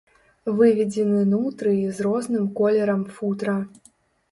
[0.59, 3.57] Выведзены нутрыі з розным колерам футра.